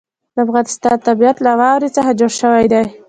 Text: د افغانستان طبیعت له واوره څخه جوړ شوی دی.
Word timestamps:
د 0.35 0.37
افغانستان 0.45 0.97
طبیعت 1.07 1.37
له 1.45 1.51
واوره 1.59 1.89
څخه 1.97 2.11
جوړ 2.19 2.31
شوی 2.41 2.65
دی. 2.73 2.83